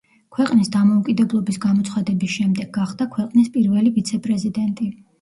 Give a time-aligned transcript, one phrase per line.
[0.35, 4.95] ქვეყნის დამოუკიდებლობის გამოცხადების შემდეგ გახდა ქვეყნის პირველი ვიცე-პრეზიდენტი.